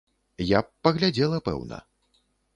Я 0.51 0.61
б 0.69 0.73
паглядзела, 0.87 1.41
пэўна. 1.51 1.77